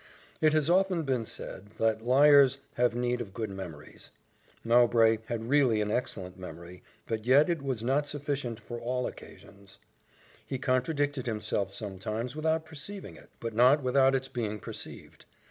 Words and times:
It 0.41 0.51
has 0.53 0.67
often 0.67 1.03
been 1.03 1.27
said, 1.27 1.73
that 1.77 2.03
liars 2.03 2.57
have 2.73 2.95
need 2.95 3.21
of 3.21 3.35
good 3.35 3.51
memories. 3.51 4.09
Mowbray 4.63 5.19
had 5.27 5.45
really 5.47 5.79
an 5.79 5.91
excellent 5.91 6.39
memory, 6.39 6.81
but 7.05 7.27
yet 7.27 7.51
it 7.51 7.61
was 7.61 7.83
not 7.83 8.07
sufficient 8.07 8.59
for 8.59 8.79
all 8.79 9.03
his 9.05 9.11
occasions. 9.11 9.77
He 10.43 10.57
contradicted 10.57 11.27
himself 11.27 11.71
sometimes 11.71 12.35
without 12.35 12.65
perceiving 12.65 13.15
it, 13.15 13.29
but 13.39 13.53
not 13.53 13.83
without 13.83 14.15
its 14.15 14.27
being 14.27 14.59
perceived. 14.59 15.25